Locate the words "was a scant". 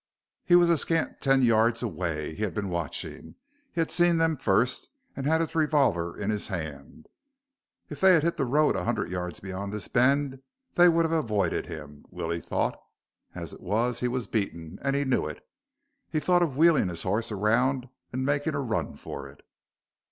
0.55-1.21